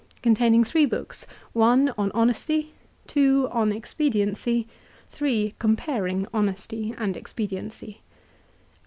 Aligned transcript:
Containing 0.23 0.63
three 0.63 0.87
books 0.87 1.27
I. 1.55 1.61
On 1.95 2.11
Honesty. 2.15 2.73
II. 3.15 3.45
On 3.51 3.71
Expediency. 3.71 4.67
III. 5.21 5.53
Comparing 5.59 6.25
Honesty 6.33 6.95
and 6.97 7.15
Expediency. 7.15 8.01